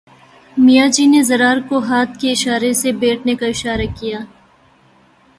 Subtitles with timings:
[0.57, 4.19] میاں جی نے ضرار کو ہاتھ کے اشارے سے بیٹھنے کا اشارہ کیا